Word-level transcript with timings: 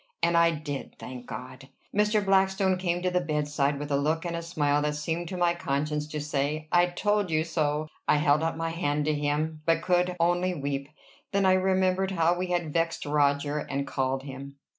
And 0.23 0.35
I 0.35 0.49
did 0.49 0.95
thank 0.97 1.27
God. 1.27 1.69
Mr. 1.95 2.25
Blackstone 2.25 2.75
came 2.79 3.03
to 3.03 3.11
the 3.11 3.21
bedside, 3.21 3.77
with 3.77 3.91
a 3.91 3.95
look 3.97 4.25
and 4.25 4.35
a 4.35 4.41
smile 4.41 4.81
that 4.81 4.95
seemed 4.95 5.27
to 5.27 5.37
my 5.37 5.53
conscience 5.53 6.07
to 6.07 6.19
say, 6.19 6.67
"I 6.71 6.87
told 6.87 7.29
you 7.29 7.43
so." 7.43 7.87
I 8.07 8.15
held 8.15 8.41
out 8.41 8.57
my 8.57 8.71
hand 8.71 9.05
to 9.05 9.13
him, 9.13 9.61
but 9.67 9.83
could 9.83 10.15
only 10.19 10.55
weep. 10.55 10.89
Then 11.31 11.45
I 11.45 11.53
remembered 11.53 12.09
how 12.09 12.35
we 12.35 12.47
had 12.47 12.73
vexed 12.73 13.05
Roger, 13.05 13.59
and 13.59 13.85
called 13.85 14.23
him. 14.23 14.55